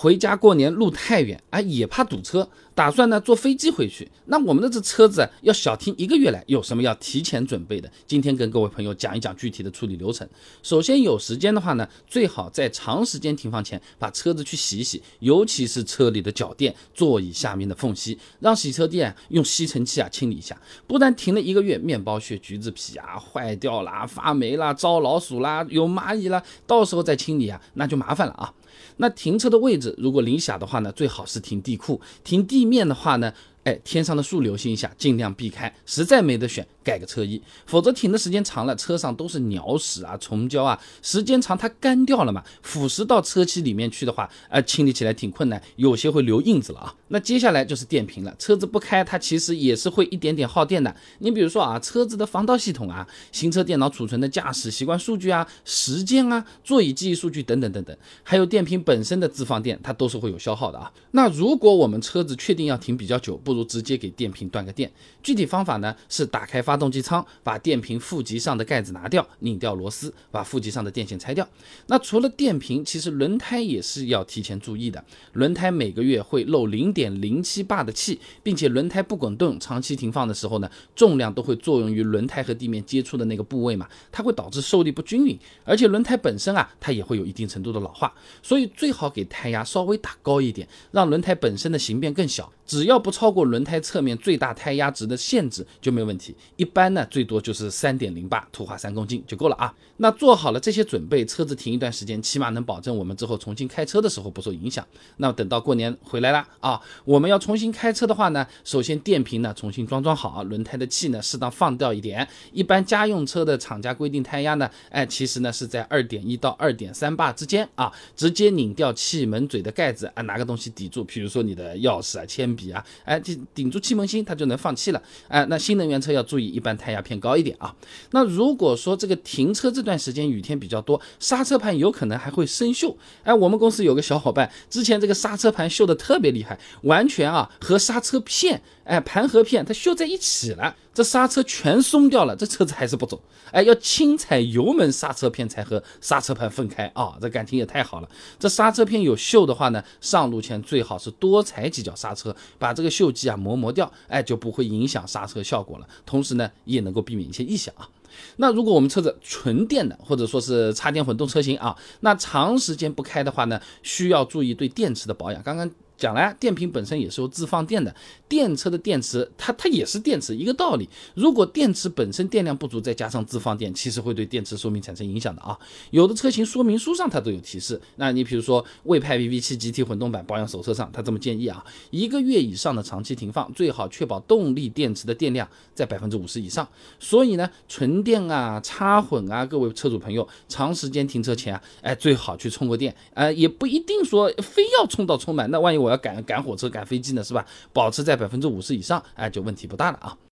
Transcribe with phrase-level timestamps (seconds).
[0.00, 4.10] 回家过年路太远啊，也怕堵车，打算呢坐飞机回去。
[4.24, 7.92] 那我们的这车子要小停一个月来，有什么要提前准备的？
[8.06, 10.26] 今天跟各位朋友讲一讲具体的处理流程。
[10.62, 20.58] 首先有时间的话呢，最好在长时间停放前把车子去洗一洗，尤其是车里的脚垫、座椅下面的缝隙，让洗车店用吸尘器啊清理一下。
[20.86, 28.50] 不然停了一个月，面包屑、橘子皮啊坏掉啦、发霉啦、招老鼠啦、有蚂蚁啦，到时候再清理啊，那就麻烦了啊。
[28.98, 33.32] 那停车的位置，如果零下的话呢，最好是停地库；停地面的话呢，
[33.64, 35.72] 哎，天上的树留心一下，尽量避开。
[35.86, 36.66] 实在没得选。
[36.82, 46.94] 盖个车衣，否则停的时间长了，车上都是鸟屎啊、虫胶啊，时间长它干掉了嘛，腐蚀到车漆里面去的话，呃，清理起来挺困难，有些会留印子了啊。
[47.08, 50.96] 那接下来就是电瓶了，车子不开，它其实也是会一点点耗电的。
[51.18, 60.90] 你比如说啊，车子的防盗系统啊，行车电脑储存的驾驶习惯数据啊、时间啊、座椅记忆数据等等等等，还有电瓶本身的自放电，它都是会有消耗的啊。
[61.10, 64.88] 那如果我们车子确定要停比较久，不不如直接给电瓶断个电。
[65.24, 71.44] 具体方法呢是打开发动机舱，把电瓶负极上的盖子拿掉，拧掉螺丝，把负极上的电线拆掉。
[71.88, 75.04] 那除了电瓶，其实轮胎也是要提前注意的。
[75.32, 85.36] 轮胎每个月会漏零点零七巴的气，并且轮胎不滚动，长期停放的时候呢，重量都会作用于轮胎和地面接触的那个部位嘛，它会导致受力不均匀。
[85.64, 92.52] 而且轮胎本身啊，它也会有一定程度的老化，所以最好给胎压稍微打高一点，让轮胎本身的形变更小。
[92.66, 96.34] 只要不超过轮胎侧面最大胎压值的限制就没问题。
[96.56, 99.74] 一般呢，最多就是三点零八，土化三公斤就够了啊。
[99.98, 104.86] 那做好了这些准备，车子停一段时间，起码能保证我们之后重新开车的时候不受影响。
[105.18, 112.26] 那等到过年回来了啊，我们要重新开车的话呢，首先电瓶呢重新装装好，轮胎的气呢适当放掉一点。
[112.52, 117.92] 一般家用车的厂家规定胎压呢，哎，其实呢是在二点一到二点三巴之间啊。
[118.16, 122.70] 直接拧掉气门嘴的盖子啊，拿个东西抵住，比如说你的钥匙啊、铅笔。
[122.70, 123.18] 啊，哎，
[123.54, 125.02] 顶住气门芯，它就能放气了。
[125.28, 127.74] 哎，那新能源车要注意，一般胎压偏高一点啊。
[128.12, 132.94] 那如果说这个停车这段时间雨天比较多，刹车盘有可能还会生锈。
[133.22, 140.74] 哎，我们公司有个小伙伴，之前这个刹车盘锈的特别厉害，完全啊和刹车片，哎，盘和片它锈在一起了。
[141.00, 143.18] 这刹车全松掉了，这车子还是不走。
[143.52, 147.16] 哎，要轻踩油门，刹车片才和刹车盘分开啊！
[147.18, 148.08] 这感情也太好了。
[148.38, 155.88] 这刹车片有锈的话呢，上路前最好是多踩几脚刹车，把这个锈迹啊磨磨掉，哎，就不会影响刹车效果了。
[156.04, 157.88] 同时呢，也能够避免一些异响啊。
[158.36, 165.42] 那如果我们车子纯电的，或者说是插电混动车型啊，那长时间不开的话呢，需要注意对电池的保养。
[165.42, 165.70] 刚刚。
[166.00, 167.94] 讲了，电瓶本身也是有自放电的，
[168.26, 170.88] 电车的电池它它也是电池，一个道理。
[171.14, 175.56] 如果电池本身电量不足，再加上自放电，其实会对电池寿命产生影响的啊。
[175.90, 177.78] 有的车型说明书上它都有提示。
[177.96, 186.66] 那你比如说魏派 VV7 GT 混动版保养手册上，它这么建议啊，一个月以上的长期停放，最好确保动力电池的电量在百分之五十以上。
[186.98, 197.44] 所以呢，纯电啊、插混啊，各位车主朋友，长时间停车前啊，哎，最好去充个电，呃，也不一定说非要充到充满，那万一我要赶赶火车、赶飞机呢，是吧？
[197.72, 200.16] 保持在百分之五十以上，哎，就问题不大了啊。